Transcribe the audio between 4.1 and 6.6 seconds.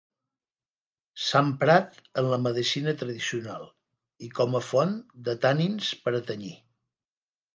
i com a font de tanins per a tenyir.